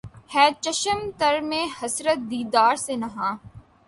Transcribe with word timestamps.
ھے 0.33 0.45
چشم 0.61 0.99
تر 1.17 1.35
میں 1.41 1.65
حسرت 1.77 2.19
دیدار 2.31 2.75
سے 2.85 2.95
نہاں 2.95 3.33